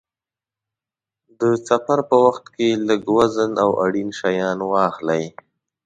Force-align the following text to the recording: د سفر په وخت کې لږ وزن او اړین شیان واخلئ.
د 1.39 1.41
سفر 1.67 1.99
په 2.09 2.15
وخت 2.25 2.45
کې 2.55 2.67
لږ 2.87 3.01
وزن 3.17 3.51
او 3.63 3.69
اړین 3.85 4.09
شیان 4.19 4.59
واخلئ. 4.71 5.23